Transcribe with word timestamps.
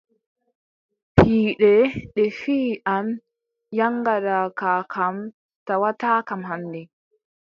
Piiɗe 1.15 1.71
ɗe 2.13 2.23
fiyi 2.39 2.73
am, 2.95 3.07
yaŋgada 3.77 4.37
ka 4.59 4.71
kam 4.93 5.15
tawataakam 5.65 6.41
hannde. 6.49 6.81